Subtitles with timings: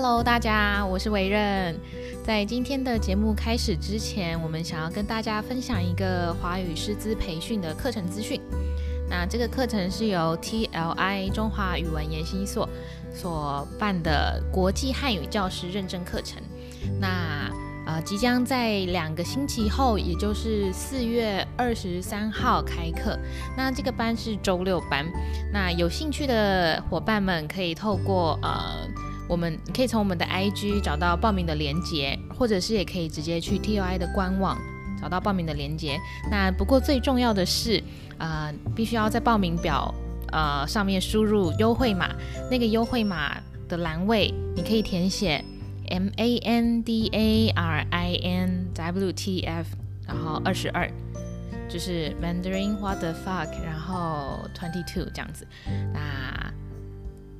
[0.00, 1.76] Hello，大家，我是维任。
[2.24, 8.40] 在今天的节目开始之前，我们想要跟大家分享一个华语师资培训的课程资讯。
[9.10, 12.68] 那这个课程是由 TLI 中华语文研习所
[13.12, 16.40] 所办的国际汉语教师认证课程。
[17.00, 17.50] 那
[17.84, 23.18] 呃，即将在两个星期后，也就是四月二十三号开课。
[23.56, 25.04] 那这个班是周六班。
[25.52, 28.86] 那有兴趣的伙伴们可以透过呃。
[29.28, 34.58] 我们可以从我们的 IG 找到报名的链接，或者是也可以直接去 TOI 的官网
[35.00, 35.98] 找到报名的链接。
[36.30, 37.82] 那不过最重要的是，
[38.18, 39.94] 呃，必须要在报名表
[40.32, 42.14] 呃上面输入优惠码，
[42.50, 43.36] 那个优惠码
[43.68, 45.44] 的栏位你可以填写
[45.88, 49.68] M A N D A R I N W T F，
[50.06, 50.90] 然后二十二，
[51.68, 55.46] 就是 Mandarin What the fuck，然后 twenty two 这样子。
[55.92, 56.52] 那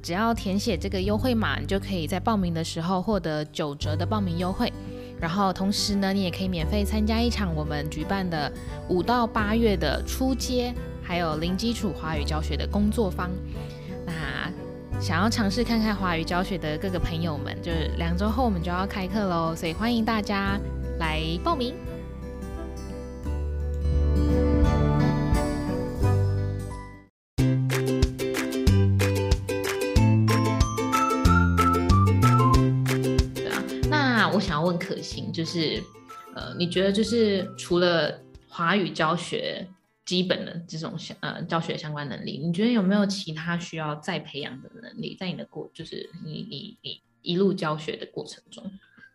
[0.09, 4.73] 只要填写这个优惠码，你就可以在报名的时候获得九折的报名优惠。
[5.21, 8.51] 然后同时呢，你也可以免费参加一场我们举办的
[8.89, 13.29] 五到八月的初阶还有零基础华语教学的工作坊。
[14.07, 14.51] 那
[14.99, 20.59] 想要尝试看看华语教学的各个朋友们，就是两周后我们就要开课喽，所以欢迎大家
[20.99, 21.75] 来报名。
[34.89, 35.83] 可行就是，
[36.35, 39.69] 呃，你觉得就是除了华语教学
[40.07, 45.15] 基本的这种相呃教学相关能力，你觉得有没有其他需要再培养的能力？
[45.21, 48.65] 在你的过就是你你你一路教学的过程中，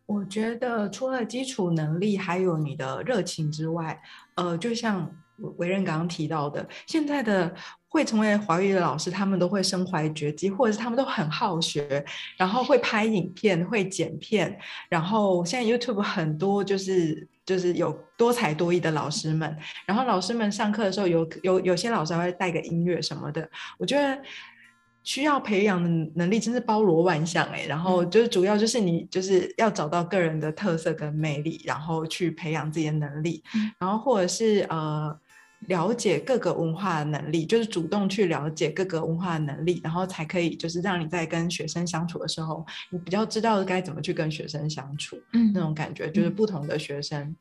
[0.06, 4.00] 我觉得除了基础能力，还有你的热情之外，
[4.36, 5.12] 呃，就像
[5.58, 7.54] 维任刚刚提到的，现在的。
[7.94, 12.04] 会成为华语的老师，他们都会身怀绝技，或者是他们都很好学，
[12.36, 14.58] 然后会拍影片、会剪片，
[14.90, 23.48] 然后现在 YouTube 很多就是就是有多才多艺的老师们，然后老师们上课的时候有有有些老师还会带个音乐什么的，
[23.78, 24.20] 我觉得
[25.04, 33.44] 需要培养的能力真是包罗万象哎，然后就是主要就是你就是要找到个人的特色跟魅力，然后去培养自己的能力，
[33.78, 35.16] 然后或者是呃。
[35.68, 45.18] 了解各个文化的能力，就是主动去了解各个文化的能力，然后才可以就是让你在跟学生相处的时候，你比较知道该怎么去跟学生相处。
[45.34, 47.36] 嗯，那种感觉就是不同的学生，嗯、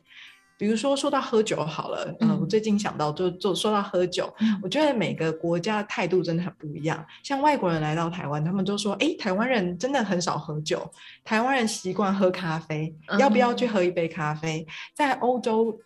[0.56, 7.05] 比如说说到喝酒好了，嗯、呃，我最近想到就就说到喝酒，嗯、我觉得每个国家的态度真的很不一样。
[7.22, 10.88] 像外国人来到台湾，他们都说，哎，台湾人真的很少喝酒，
[11.25, 14.61] 台湾人习惯喝咖啡，要不要去喝一杯咖啡？
[14.61, 15.78] 嗯、在欧洲，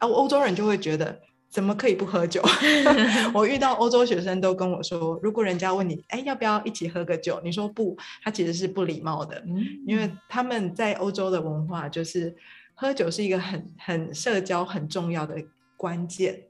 [0.00, 1.20] 欧欧洲人就会觉得。
[1.48, 2.42] 怎么可以不喝酒？
[3.32, 7.40] 我遇到欧洲学生都跟我说，如果人家问你，哎，要不要一起喝个酒？
[7.42, 12.34] 你说不，他其实是不礼貌的，嗯、因为他们在欧洲的文化就是
[12.74, 15.36] 喝酒是一个很很社交很重要的
[15.76, 16.42] 关键。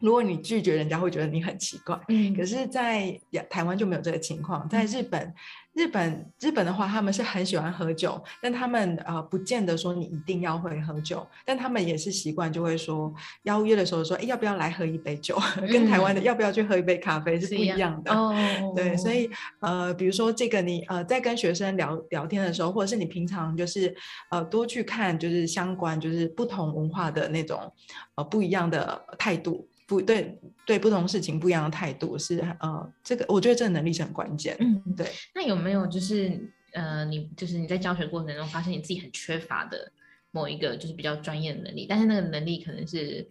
[0.00, 1.96] 如果你拒绝人家，会觉得你很奇怪。
[2.08, 5.32] 嗯，可是，在台湾就没有这个情况，在日本。
[5.74, 13.12] 嗯日本日本的话，他们是很喜欢喝酒，但他们呃不见得说你一定要会喝酒，但他们也是习惯就会说
[13.44, 15.34] 邀约的时候说，哎，要不要来喝一杯酒？
[15.56, 18.12] 嗯、跟台湾的要不要去喝一杯咖啡是不一样的。
[18.12, 18.34] 哦，
[18.76, 19.30] 对，所以
[19.60, 23.96] 呃，比如说这个你呃在跟学生聊聊天的时候，或者是你平常就是
[24.30, 27.72] 呃多去看就是相关就是不同文化的那种
[28.16, 29.66] 呃不一样的态度。
[29.92, 34.56] 不对，对不同事情不一样的态度是呃，这个我觉得这个能力是很关键。
[34.58, 35.06] 嗯，对。
[35.34, 36.40] 那有没有就是
[36.72, 39.92] 呃，你就是你在教学过程中发现你自己很缺乏的
[40.30, 43.28] 某一个就是比较专业的能力，但是那个能力可能是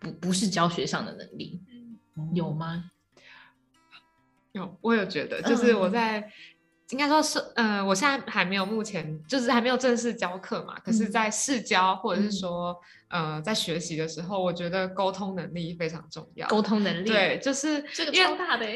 [0.00, 1.60] 不不是教学上的能力，
[2.34, 2.90] 有吗？
[4.50, 6.28] 有，我有觉得，就是我在。
[6.90, 10.74] 嗯应该说是，呃，我现在还没有，目前就是还没有正式教课嘛。
[10.84, 12.76] 可是，在试教或者是说，
[13.08, 16.48] 嗯、呃，在学习的时候，我觉得沟通能力非常重要。
[16.48, 18.66] 沟通能力，对，就是这个超大的。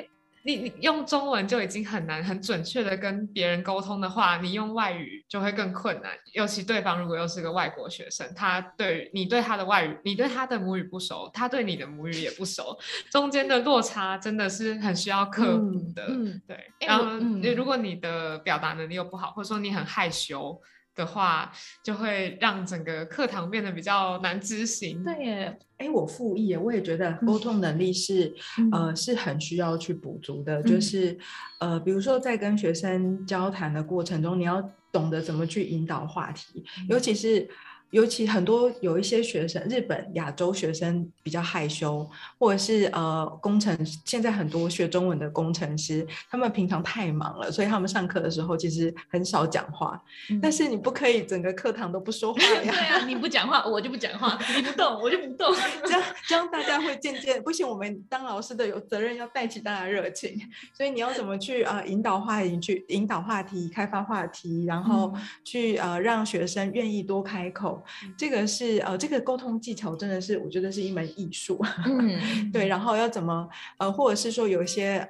[0.47, 6.13] 你你用中文就已经很难很准确的跟别人沟通的话，你用外语就会更困难。
[6.35, 12.79] 尤其对方如果又是个外国学生，他对你对他的外语，你对他的母语不熟，他对你的母语也不熟，
[13.11, 16.05] 中间的落差真的是很需要克服的。
[16.09, 20.61] 嗯嗯、对，然后、嗯、如果你的表达能力又不好，或者说你很害羞。
[20.95, 21.53] 的话，
[21.83, 25.03] 就会让整个课堂变得比较难执行。
[25.03, 30.61] 对耶，哎，我附议，我也觉得沟通能力是，嗯、呃，是很需要去补足的。
[30.61, 31.19] 嗯、就是，
[31.61, 34.63] 呃，比如说在跟学生交谈的过程中，你要
[34.93, 37.49] 懂得怎么去引导话题，嗯、尤其是。
[37.91, 42.09] 尤其很多有一些学生，日本亚洲学生比较害羞，
[42.39, 50.03] 或者是呃工程，现在很多学中文的工程师，他们平常太忙了，所以他们上课的时候其实很少讲话。
[50.31, 52.73] 嗯、但是你不可以整个课堂都不说话呀。
[52.73, 55.55] 对啊，你不讲话，我就不讲话；你不动，我就不动。
[55.87, 57.69] 这样这样大家会渐渐不行。
[57.69, 60.37] 我们当老师的有责任要带起大家热情，
[60.77, 65.15] 所以你要怎么去呃引导话题，去引导话题，开发话题，然后
[65.45, 67.74] 去呃让学生愿意多开口。
[68.17, 71.59] 这个是呃，这个沟通技巧真的是我觉得是一门艺术。
[71.87, 72.67] 嗯，对。
[72.67, 73.49] 然后要怎么
[73.79, 75.09] 呃，或者是说有一些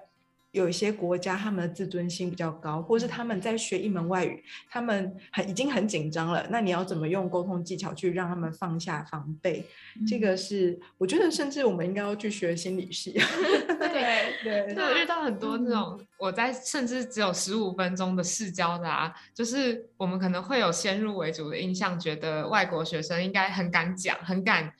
[0.54, 6.46] 有一些国家他们的自尊心比较高，或者是他们在学一门外语，他们很已经很紧张了。
[6.48, 9.66] 那你要怎么用沟通技巧去让他们放下防备？
[10.00, 13.12] 嗯、这个是我觉得，甚至我们应该要去学心理系。
[13.66, 24.72] 对对，对，我遇到很多这种，我在甚至只有十五分钟的试教的啊，就是我们可能会有先入为主的印象，觉得外国学生应该很敢讲，很敢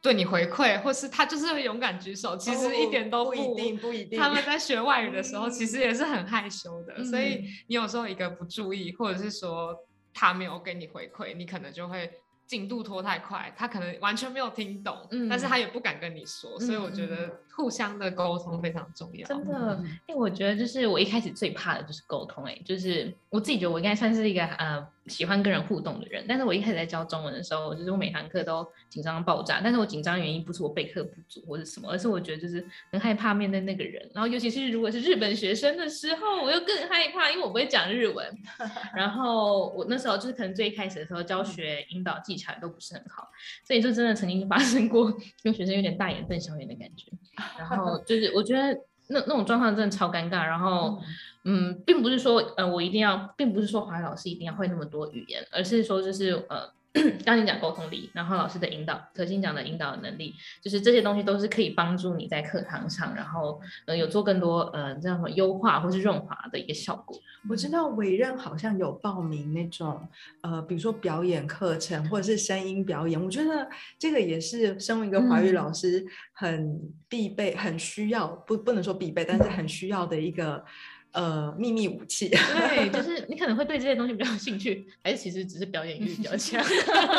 [0.00, 4.18] 对你回馈，或是他就是会勇敢举手，其实一点都不，不一定，不一定。
[4.18, 9.76] 他们在学外语的时候，其实也是很害羞的，嗯、所以你有时候一个不注意，或者是说
[10.12, 12.10] 他没有给你回馈，你可能就会。
[12.48, 19.26] 进度拖太快，他可能完全没有听懂，嗯、但是他也不敢跟你说，嗯、所以我觉得互相的沟通非常重要。
[19.26, 24.86] 真的，因为我觉得就是我一开始最怕的就是沟通，哎，就是我自己觉得我应该算是一个呃。
[25.08, 29.58] 喜欢跟人互动的人，但是我一开始在教中文的时候，就是我每堂课都紧张爆炸。
[29.64, 32.62] 但是我紧张原因不是我备课不足或者什么，而是我觉得就是
[32.92, 34.06] 很害怕面对那个人。
[34.12, 38.38] 然后尤其是如果是日本学生的时候，我又更害怕，因为我不会讲日文。
[38.94, 43.26] 然后我那时候就是可能最一开始的时候教学引导技巧都不是很好，
[43.66, 45.10] 所以就真的曾经发生过
[45.42, 47.10] 跟学生有点大眼瞪小眼的感觉。
[47.56, 48.78] 然后就是我觉得。
[49.10, 51.00] 那那种状况真的超尴尬，然后，
[51.44, 56.70] 嗯，嗯，并不是说，呃，我一定要，并不是说华语老师一定要会那么多语言，而是说，就是，呃。
[57.24, 67.16] 刚你讲沟通力，然后老师的引导，可心讲的引导能力，就是这些东西都是可以帮助你在课堂上，然后呃有做更多呃这样什么优化或是润滑的一个效果。
[67.48, 70.00] 我知道委任好像有报名那种
[70.40, 73.68] 呃，比如说表演课程或者是声音表演，我觉得
[73.98, 80.64] 这个也是身为一个华语老师很必备、很需要，不不能说必备，但是很需要的一个。
[81.12, 82.28] 呃，秘密武器。
[82.28, 86.62] 对，就 是你可能会对这些东西比较有兴趣，还是其实只是表演欲比较强？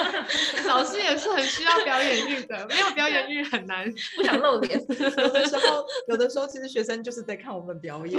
[0.68, 4.80] 老师也是很需要表演欲的，没有表演欲很难， 不想露脸。
[4.80, 8.18] 有的时候，有的时候其实学生就是在看我们表演。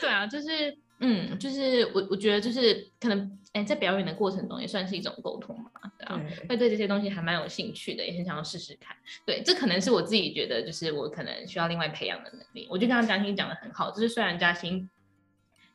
[0.00, 0.76] 对啊，就是。
[1.00, 3.18] 嗯，就是我我觉得就是可能，
[3.52, 8.96] 哎、欸，在表演的过程中也算是一种沟通嘛，对啊，会对这些东西还蛮有兴趣的，也很想要试试看。
[9.26, 12.66] 对，这可能是我自己觉得，就是我可能需要另外培养的能力。
[12.70, 14.88] 我就刚刚嘉欣讲的很好，就是虽然嘉欣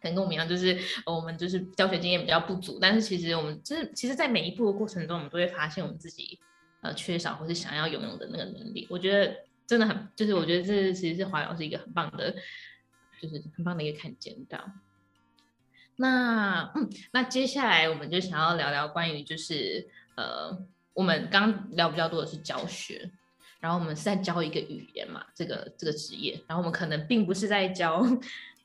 [0.01, 6.39] 可能跟我们一样，就是我们就是教学经验比较不足，但是其实我们就是其实，在每一步的过程中，我们都会发现我们自己
[6.81, 8.88] 呃缺少或是想要拥有的那个能力。
[8.89, 9.36] 我觉得
[9.68, 12.33] 真的很，就是我觉得这其实是华瑶是一个很棒的，
[13.21, 14.60] 就是很棒的一个看见到。
[16.00, 19.86] 那嗯，那接下来我们就想要聊聊关于就是
[20.16, 20.57] 呃，
[20.94, 23.12] 我们刚聊比较多的是教学，
[23.60, 28.06] 然后我们是在教一个语言嘛，这个这个职业，然后我们可能并不是在教。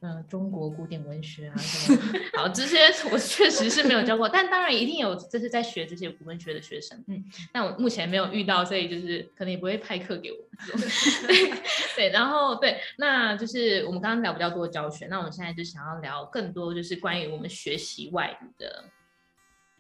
[0.04, 1.98] 呃，中国古典文学啊， 什么
[2.36, 2.76] 好，这些
[3.10, 10.36] 我确实是没有教过，但当然一定有，这是在学这些古文学的学生，嗯，但我目前没有遇到，所以就是可能也不会派课给我
[11.26, 11.52] 对，
[11.96, 18.84] 对，然后对，那就是我们刚刚聊比较多的教学，那我们现在就想要聊更多，就是关于我们学习外语的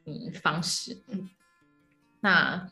[0.06, 1.28] 嗯方式，嗯，
[2.20, 2.66] 那。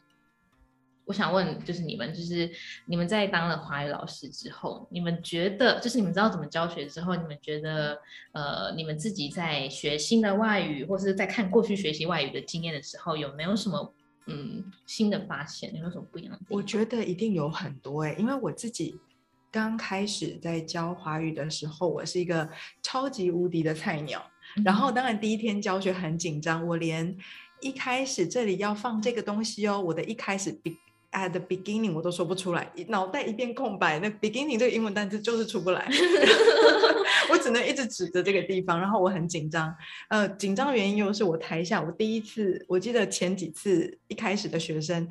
[1.12, 2.50] 我想问，就是你们，就是
[2.86, 8.00] 你们在当了华语老师之后，你们觉得，就是你们知道怎么教学之后，你们觉得，
[8.32, 13.92] 呃，你们自己在学新的外语，或是在看过去学习外语的经验的时候，有没有什么
[14.24, 15.68] 嗯新的发现？
[15.74, 16.40] 有没有什么不一样的？
[16.48, 18.98] 我觉得一定有很多哎，因为我自己
[19.50, 22.48] 刚开始在教华语的时候，我是一个
[22.80, 24.24] 超级无敌的菜鸟，
[24.56, 27.14] 嗯、然后当然第一天教学很紧张，我连
[27.60, 30.78] 一开始这里要放这个东西哦，我的一开始比。
[31.12, 33.98] At the beginning，我都说不出来，脑袋一片空白。
[33.98, 35.86] 那 beginning 这个英文单词就是出不来，
[37.30, 39.74] 我只能一直指着这个地方，然后我很紧张。
[40.08, 45.06] 呃，紧张的原因又是我台下，我第一次，我记得前几次一开始的学生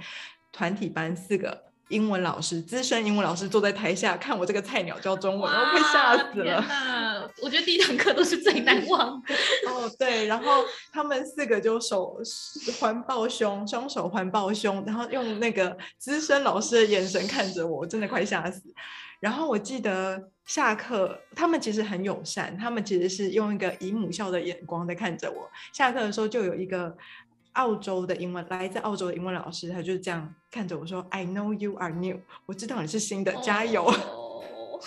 [0.51, 1.70] 团体班四个。
[1.91, 7.29] 英文老师，资深英文老师坐在台下看我这个菜鸟教中文，然后被吓死了。
[7.41, 9.35] 我觉得第一堂课都是最难忘的。
[9.67, 12.17] 哦，对，然后他们四个就手
[12.79, 18.63] 环抱胸，双手环抱胸，然后用那个资深老师的眼神看着我，我真的快吓死。
[19.19, 25.47] 然后我记得下课，他们其实很友善，他们其实是用一个姨母笑的眼光在看着我。
[25.73, 26.95] 下课的时候就有一个。
[27.53, 33.83] 澳洲的英文，来自澳洲的英文老师，他就是这样看着我说：“I know you are new，我知道你是新的，加油。
[33.83, 34.43] Oh.”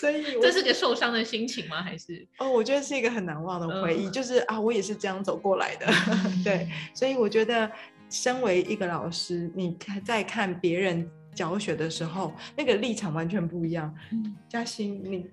[0.00, 1.82] 所以这是个受伤的心情吗？
[1.82, 4.10] 还是哦，我觉得是一个很难忘的回忆，uh.
[4.10, 5.86] 就是啊，我也是这样走过来的。
[6.44, 7.70] 对，所以我觉得，
[8.10, 13.94] 身为一个老师，你在看别人教学的时候，那个立场完全不一样。
[14.48, 15.26] 嘉欣，你。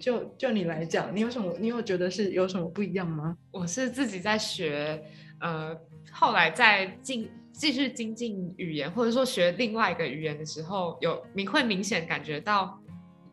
[0.00, 1.54] 就就你来讲，你有什么？
[1.60, 3.36] 你有觉得是有什么不一样吗？
[3.50, 5.04] 我是自己在学，
[5.38, 5.78] 呃，
[6.10, 12.80] 后来再进继续精进语言，或者说学另外一个语言的时候，有你会明显感觉到，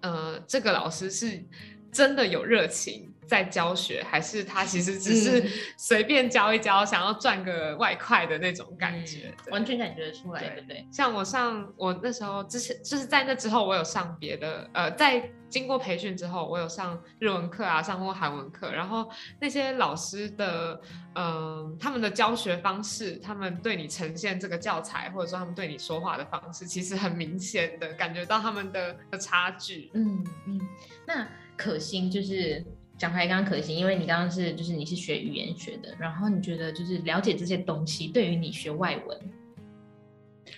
[0.01, 1.43] 呃，这个老师是
[1.91, 10.85] 真的有热情在教学，还是他其实只是 随便教一教，想要赚个外快的那种感觉，嗯、完全感觉得出来，对不对？
[10.91, 15.31] 像我上我那时候之前，就是在那之后，我有上别的，呃，在。
[15.49, 19.09] 经过培训之后，我有上日文课啊，上过韩文课，然后
[19.41, 20.79] 那些老师的，
[21.15, 29.89] 嗯、呃，他们的教学方式，他们对你呈现这个教材，或者说他们对你说话的方式，其实很明显的感觉到他们的的差距。
[29.95, 30.61] 嗯嗯。
[31.07, 32.63] 那可心就是
[32.99, 39.17] 讲回刚刚可行，因为你刚刚是就是你是学语言学的，然后你觉得就是了解这些东西，对于你学外文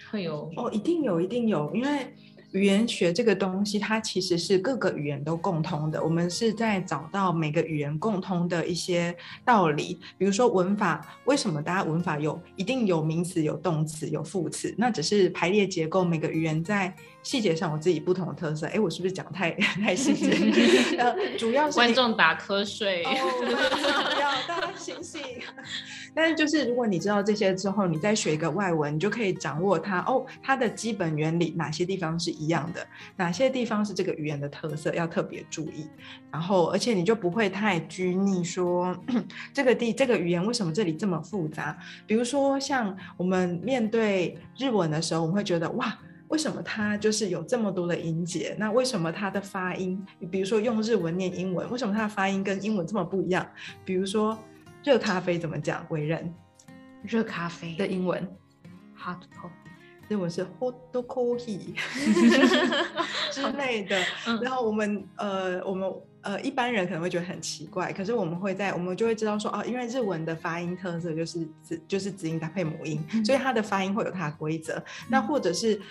[0.10, 0.52] 会有？
[0.58, 2.14] 哦，一定有，一定有，因为。
[2.54, 6.04] 语言学这个东西，它其实是各个语言都共通的。
[6.04, 14.76] 我们是在找到每个语言共通的一些道理，比如说文法，为什么大家文法有一定有名词、有动词、有副词？
[14.78, 16.94] 那只是排列结构，每个语言在
[17.24, 18.68] 细节上我自己不同的特色。
[18.68, 19.52] 哎，我是不是讲太
[19.82, 20.32] 太细节？
[20.98, 25.22] 呃，主要是观众打瞌睡，不要大家醒醒。
[26.14, 32.86] 但是就是如果你知道这些之后，你再学一个外文，你就可以掌握它哦，它的基本原理哪些地方是一样的，
[33.16, 35.88] 哪些地方是这个语言的特色要特别注意。
[36.30, 38.94] 然后而且你就不会太拘泥说
[39.54, 41.78] 这个地这个语言为什么这里这么复杂？
[42.06, 45.98] 比如说像我们面对日文的时候，我们会觉得哇。
[46.32, 48.56] 为什么它就是有这么多的音节？
[48.58, 53.46] 那为什么它的发音，比如说用日文念英文，为什么它的发音跟英文这么不一样？
[53.84, 54.38] 比如说
[54.82, 55.86] 热咖啡怎么讲？
[55.90, 56.34] 为人
[57.04, 58.26] 热咖啡的英文
[58.98, 61.76] hot coffee，日文是 hot coffee
[63.30, 64.02] 之类的。
[64.42, 74.76] 然后我们呃我们呃一般人可能会觉得很奇怪，可是我们会在我们就会知道说哦，因为日文的发音特色就是子就是子音搭配母音，嗯、所以它的发音会有它的规则。
[74.78, 75.82] 嗯、那或者是。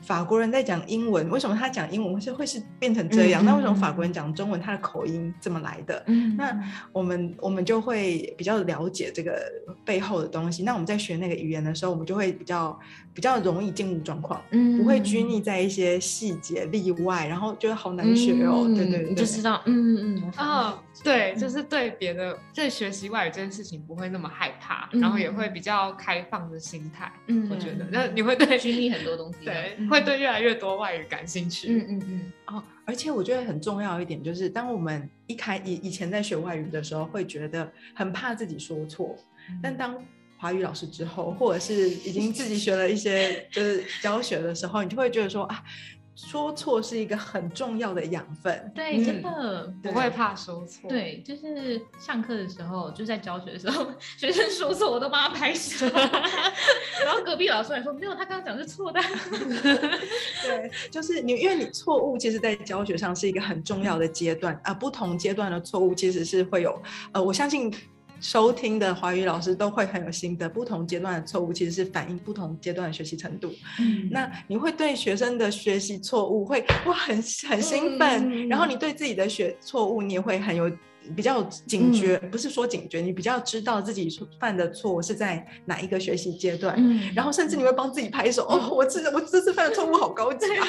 [0.00, 3.42] 法国人在讲英文，为什么他讲英文会是会是变成这样？
[3.42, 6.02] 嗯、那为什么法国人讲中文，他的口音这么来的？
[6.06, 6.56] 嗯、那
[6.92, 9.40] 我们我们就会比较了解这个
[9.84, 10.62] 背后的东西。
[10.62, 12.78] 那我们在学那个语言的时候，我们就会比较
[13.12, 18.66] 比较容易进入状况，嗯、不会拘泥在一些细节例外，然后觉得好难学哦。
[18.68, 27.12] 嗯、对，对对，你就知道，嗯嗯嗯，哦，对，就是对别的对学习外语这件事情不会那么害怕，嗯、然后也会比较开放的心态。
[27.26, 29.76] 嗯，我觉得，那你会对经历很多东西， 对。
[29.88, 31.68] 会对越来越多外语感兴趣。
[31.70, 32.32] 嗯嗯嗯。
[32.46, 39.16] 哦，而且我觉得很重要一点就是，当我们一开以以前在学外语的时候，会觉得很怕自己说错。
[39.50, 40.02] 嗯、但当
[40.36, 45.62] 华语老师之后，或者是已经自己学了一些就是教学的时候，你就会觉得说啊。
[46.18, 50.90] 说错是一个很重要的养分，对，真的不会怕说错。
[50.90, 53.86] 对，就是上课的时候，就在教学的时候，
[54.18, 55.86] 学生说错，我都帮他拍手。
[57.04, 59.00] 然后隔壁老师还说，没有，他刚刚讲是错的。
[60.42, 64.74] 对，就是你，因为你错误，其实在教学上是一个很重要的阶段啊、呃。
[64.74, 66.82] 不同阶段的错误其实是会有，
[67.12, 67.72] 呃，我相信。
[68.20, 73.52] 收听的华语老师都会很有心得，不同阶段的错误其实是反映不同阶段的学习程度。
[73.80, 77.16] 嗯，那你会对学生的学习错误会哇很
[77.48, 80.70] 很兴奋，嗯，然后你对自己的学错误你也会很有。
[81.16, 90.66] 比较警觉，嗯、不是说警觉，你比较知道自己犯的错是在哪一个学习阶段，嗯、然后甚至你会帮自己拍手，嗯、哦，我这我这次犯的错误好高级啊！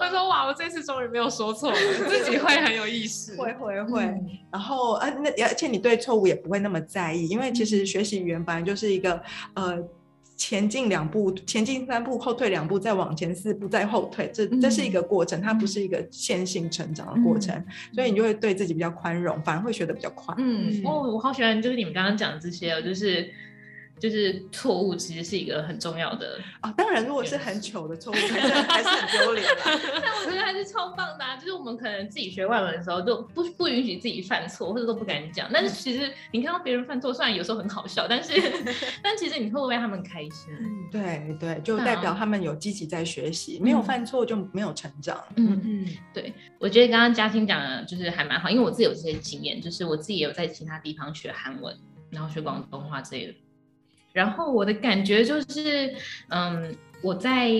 [0.00, 1.76] 会说哇，我这次终于没有说错了，
[2.08, 9.20] 自己会很有意识，会会会，嗯、然后呃，那而且你对错误也不会那么在意，因为其实学习语言本来就是一个
[9.54, 9.82] 呃。
[10.36, 20.34] 前进两步，前进三步，后退两步，再往前四步，再后退，这这是一个过程，它不是一个线性成长的过程，嗯、所以你就会对自己比较宽容，反而会学得比较快。
[20.38, 23.30] 嗯，哦，我好喜欢，就是你们刚刚讲的这些，就是。
[23.98, 29.62] 就是错误其实是一个很重要的啊、哦，当然如果是很糗的错误，还是很丢脸的。
[30.02, 31.36] 但我觉得还是超棒的啊！
[31.36, 35.48] 就是我们可能自己学外文的时候，就不不允许自己犯错，或者都不敢讲。
[35.52, 38.34] 但是其实你看到别人犯错，虽然有时候很好笑，但是
[39.02, 40.52] 但其实你会为他们开心。
[40.92, 45.24] 对对，就代表他们有积极在学习，没有犯错就没有成长。
[45.36, 51.74] 嗯嗯，对，我觉得刚刚嘉欣讲的就是还蛮好，因为我自己有这些经验，就是我自己也有在其他地方学韩文，
[52.10, 53.34] 然后学广东话之类的。
[54.16, 55.94] 然后我的感觉就是，
[56.28, 57.50] 嗯，我在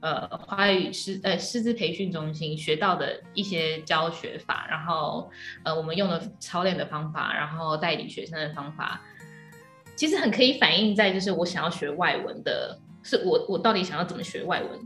[0.00, 5.30] 呃华语师呃师资培训中心学到的一些教学法，然后
[5.64, 9.02] 呃我们用的操练的方法，然后带领学生的方法，
[9.94, 14.80] 其实很可以反映在就是我想要学外文的，是我我到底想要怎么学外文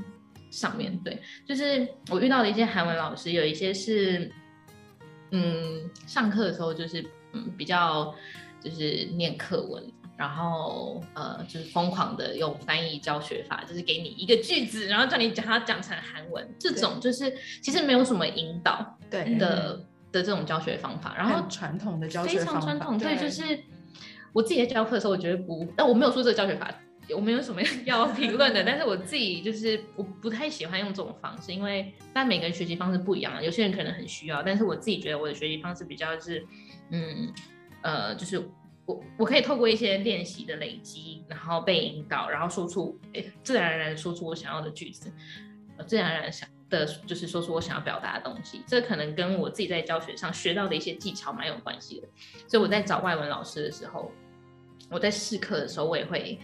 [0.51, 4.33] 上面对，就是我遇到的一些韩文老师，有一些是。
[5.35, 7.03] 嗯，上课的时候就是
[7.33, 8.15] 嗯比较
[8.61, 9.83] 就是念课文，
[10.23, 23.59] 然后呃就是疯狂的用翻译教学法，就是给你一个句子，然后叫你讲它讲成韩文，这种就是其实没有什么引导的对的的这种教学方法，然后传统的教学方法非常传统，对，就是
[24.33, 26.73] 我自己在教课的时候，我觉得不，但我没有说这个教学法。
[27.17, 36.47] 我没有什么 要评论的， 但是我自己就是我不太喜欢用这种方式，因为但每个人学习方式不一样，有些人可能很需要，但是我自己觉得我的学习方式比较是，
[36.91, 37.31] 嗯
[37.83, 38.49] 呃，就是
[38.87, 45.13] 我我可以透过一些练习的累积，然后被引导，然后说出诶自然而然说出我想要的句子，
[45.87, 52.09] 自然而然想的就是说出我想要表达的东西，这可能跟我自己在教学上学到的一些技巧蛮有关系的，
[52.49, 54.11] 所以我在找外文老师的时候，
[54.91, 56.39] 我在试课的时候，我也会。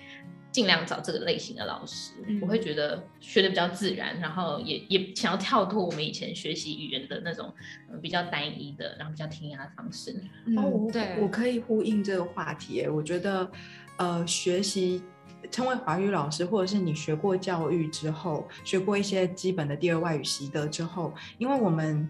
[0.50, 7.52] 尽量找这个类型的老师，嗯、我会觉得学的比较自然，然后也也想要跳脱我们以前学习语言的那种、
[7.90, 10.14] 呃、比较单一的，然后比较填鸭的方式。
[10.46, 12.86] 嗯、哦，对，我可以呼应这个话题。
[12.88, 13.50] 我觉得，
[13.98, 15.02] 呃，学习
[15.50, 22.08] 成为华语老师，或者是你学过教育之后，学过一些基本的第二外语习得之后，因为我们。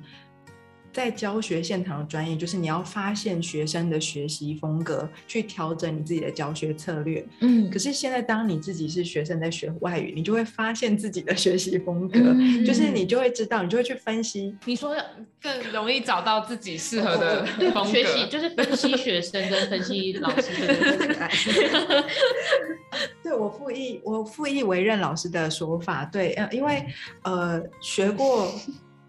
[0.98, 7.24] 在教学现场的专业，就是你要发现学生的学习风格，去调整你自己的教学策略。
[7.38, 14.52] 嗯，可是现在当你自己是学生在学外语，你就会发现自己的学习风格，嗯、就是你就会知道，你就会去分析。
[14.64, 14.92] 你说
[15.40, 17.84] 更容易找到自己适合的风格。
[17.84, 22.04] 学习就是分析学生跟分析老师的。
[23.22, 26.84] 对，我附议我附议为任老师的说法，对，呃，因为
[27.22, 28.52] 呃学过。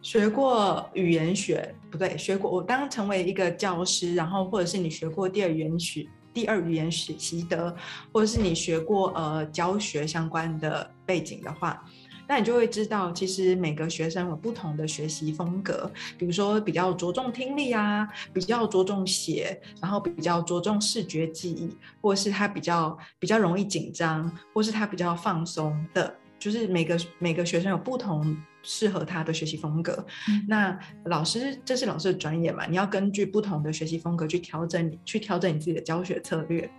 [0.01, 7.76] 学过语言学不对，学过我当成为一个教师，然后或者是你学过第二语言学、第二语言学习得，
[8.13, 11.84] 或者是你学过呃教学相关的背景的话，
[12.28, 28.36] 那你就会知道，其实每个学生有不同的学习风格，比如说比较着重听力啊，比较着重写，然后比较着重视觉记忆，或是他比较比较容易紧张，或是他比较放松的，就是每个每个学生有不同。
[28.62, 32.65] 适合他的学习风格，嗯、那老师，这是老师的专业嘛？
[32.65, 36.69] 你要根据不同的学习风格去调整，去调整你自己的教学策略。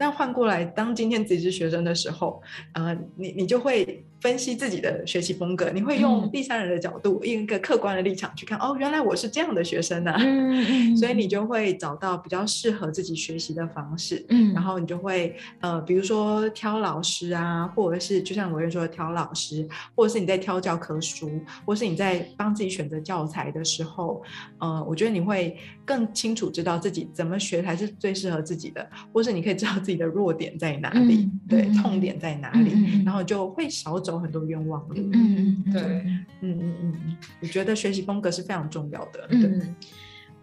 [0.00, 2.40] 但换过来，当今天自己是学生的时候，
[2.72, 21.30] 呃，你你就会分析自己的学习风格，你会用第三人的角度，用、嗯、一个客观的立场去看，哦，原来我是这样的学生啊，嗯、 所以你就会找到比较适合自己学习的方式，嗯，然后你就会呃，比如说挑老师啊，或者是就像委任说的挑老师，或者是你在挑教科书，
[21.66, 24.22] 或是你在帮自己选择教材的时候，
[24.60, 29.89] 呃，我觉得你会更清楚知道自己怎么学才是最适合自己的，或是你可以知道自己。
[29.90, 31.24] 自己的弱点在哪里？
[31.24, 32.70] 嗯、对，嗯、痛点在哪里？
[32.72, 34.94] 嗯、然后就会少走很多冤枉路。
[35.12, 35.82] 嗯对，
[36.42, 39.26] 嗯嗯嗯，我觉得学习风格是非常重要的。
[39.30, 39.68] 嗯、对，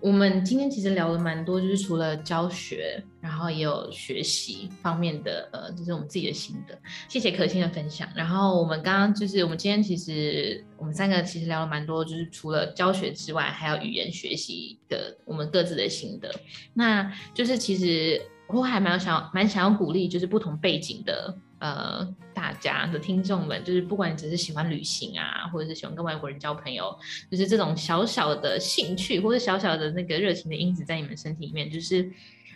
[0.01, 6.77] 我们今天其实聊了蛮多，就是除了教学，然后也有学习方面的，呃，就是我们自己的心得。
[7.07, 8.05] 谢谢可心的分享。
[8.13, 16.29] 然后我们刚刚就是我们今天其实我们三个其实聊了蛮多，就是除了教学之外，还有语言学习的我们各自的心得。
[16.73, 18.21] 那就是其实。
[18.47, 26.97] 我还蛮想蛮想要鼓励，就是不同背景的呃大家的听众们，就是不管你只是喜欢旅行啊，或者是喜欢跟外国人交朋友，
[27.29, 32.09] 就是这种小小的兴趣或者小小的那个热情的因子在你们身体里面，就是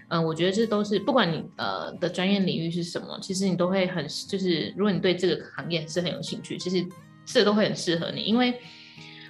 [0.08, 6.86] 嗯、我觉得这都是不管你呃的专业领域是什么，其实你都会很就是如果你对这个行业是很有兴趣，其实
[7.26, 8.54] 这都会很适合你，因为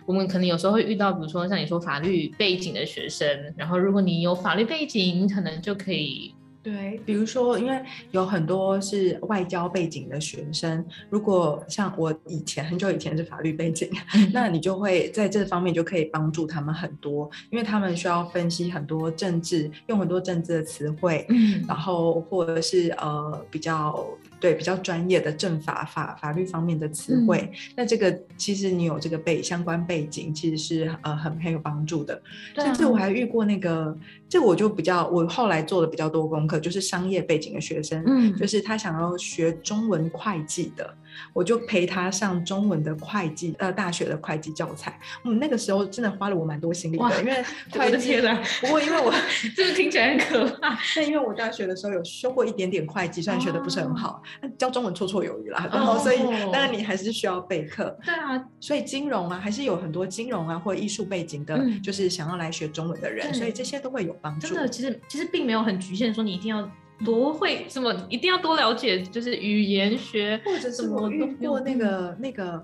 [0.06, 6.36] 我们可能有时候会遇到，比如说像你说法律背景的学生，然后如果你有法律背景，你可能就可以。
[6.64, 24.08] 对，比如说，因为有很多是外交背景的学生，如果像我以前很久以前是法律背景，嗯、那你就会在这方面就可以帮助他们很多，因为他们需要分析很多政治，用很多政治的词汇，嗯，然后或者是呃比较
[24.40, 32.22] 对比较专业的政法法法律方面的词汇，嗯、那这个其实你有这个背相关背景，其实是呃很很有帮助的。
[32.54, 33.98] 甚至我还遇过那个，
[34.30, 36.51] 这我就比较我后来做的比较多功课。
[36.60, 40.96] 就是商业背景的学生，嗯，就是他想要学中文会计的，
[41.34, 45.00] 我就陪他上中文的会计呃大学的会计教材。
[45.24, 48.36] 嗯，那个时候真的花了我蛮多心力的，因为会计的。
[48.62, 49.14] 不过因为我
[49.56, 50.78] 这个听起来很可怕。
[50.96, 54.22] 但因为我大学的时候有修过一点点会计，虽然学的不是很好，
[54.58, 55.70] 教中文绰绰有余啦。
[55.72, 56.20] 然后所以
[56.52, 57.98] 当然你还是需要备课。
[58.04, 64.48] 对啊，所以金融啊，还是有很多金融啊或艺术背景的，就是想要来学中文的人，所以这些都会有帮助。
[64.48, 66.70] 真的，其实其实并没有很局限，说你一定要。
[67.04, 67.94] 多会什么？
[68.10, 72.62] 一定要多了解，就是语言学，或者是我遇过那个那个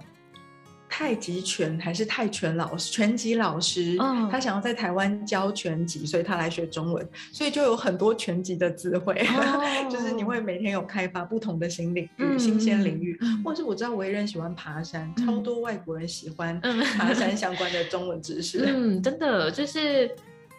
[0.90, 20.10] 太极拳还是泰拳老师、拳击老师，嗯、他想要在台湾教拳击，所以他来学中文，所以就有很多拳击的词汇，哦、 就是你会每天有开发不同的新领域、嗯、新鲜领域，嗯、或者是我知道维人喜欢爬山，嗯、超多外国人喜欢爬山相关的中文知识，嗯，真的就是。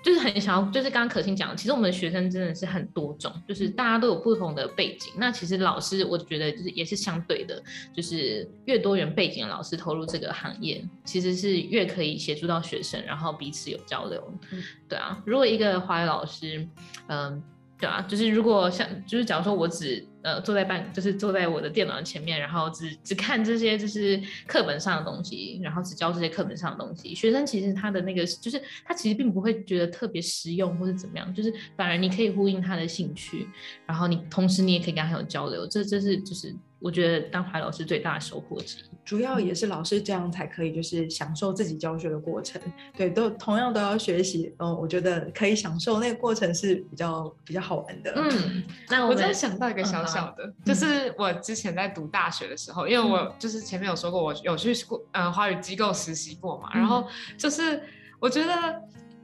[0.08, 5.12] 就是很想要，就是刚刚可心讲，其实我们的学生真的是很多种，就是大家都有不同的背景。
[5.18, 7.62] 那其实老师，我觉得就是也是相对的，
[7.94, 14.32] 就是越多元背景的老师投入这个行业，其实是越可以协助到学生，然后彼此有交流。
[14.50, 16.66] 嗯，对啊，如果一个华语老师，
[17.08, 17.42] 嗯、呃。
[17.78, 33.46] 对啊，就是如果像，就是假如说我只呃坐在办，就是坐在我的电脑前面，然后只只看这些就是课本上的东西，然后只教这些课本上的东西，学生其实他的那个就是他其实并不会觉得特别实用或者怎么样，就是反而你可以呼应他的兴趣，
[33.86, 36.54] 然后你同时你也可以跟他有交流，这这是就是。
[36.80, 42.60] 我觉得当华语老师最大的收获之一，主要也是老师这样才可以，就是享受自己教学的过程。
[42.96, 44.54] 对，都同样都要学习。
[44.58, 48.12] 嗯，我觉得可以享受那个过程是比较比较好玩的。
[48.14, 57.82] 嗯，那我再想到一个小小的，嗯、就是我之前在读大学的时候，嗯、因为我就是前面有说过，我有去过嗯华语机构实习过嘛，嗯、然后就是
[58.20, 58.54] 我觉得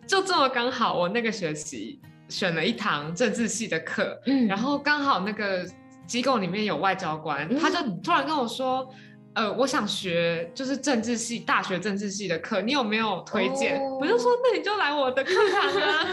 [0.06, 5.64] 就这么刚好，我那个学期选了一堂政治系的课，嗯，然后刚好那个。
[6.06, 8.88] 机构里面有外交官，他就突然跟我说。
[9.34, 13.80] 呃，我想学就是政治系大学政治系的课，你有没有推荐？
[13.80, 16.06] 哦、我就说，那你就来我的课堂啊，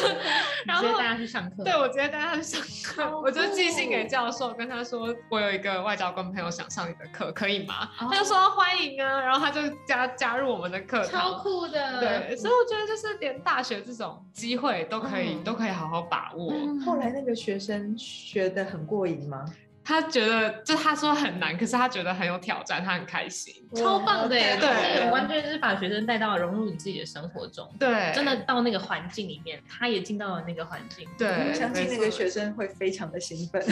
[0.66, 1.64] 然后直接带他去上课。
[1.64, 7.88] 对，我直接带他去上课，酷我就寄信给教授，跟他说我有一个外交官朋友想上你的课，可以吗？
[8.00, 12.00] 哦、他就说欢迎啊，然后他就加加入我们的课堂，超酷的。
[12.00, 16.52] 对，所以我觉得就是连大学这种机会都可以、嗯、都可以好好把握。
[16.52, 19.46] 嗯、后来那个学生学得很过瘾吗？
[19.88, 24.54] 他觉得，就他说很难，可是他觉得很有挑战，他很开心，超棒的耶！
[24.60, 33.64] 对，对完全就是把学生带到融入你自己的生活中，对，真的到那个环境里面，他也进到了那个环境，对，我相信那个学生会非常的兴奋，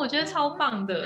[0.00, 1.04] 我觉得超棒的。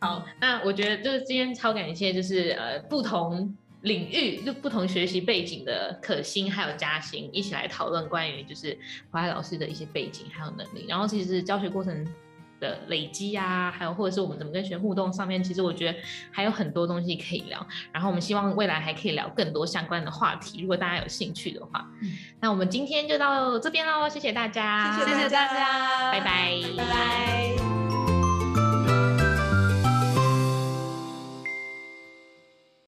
[0.00, 8.78] 好，那我觉得就是今天超感谢，就是呃不同领域就不同学习背景的可心还有嘉欣一起来讨论关于就是
[9.10, 12.02] 华海老师的一些背景还有能力，然后其实教学过程。
[12.60, 15.98] 的累积啊，还有或者是我们怎么跟学生互动上面，其实我觉得
[16.30, 17.66] 还有很多东西可以聊。
[17.92, 21.86] 然后我们希望未来还可以聊更多相关的话题，如果大家有兴趣的话。
[22.02, 27.87] 嗯、那我们今天就到这边喽，谢谢大家，谢谢大家，拜拜，拜拜。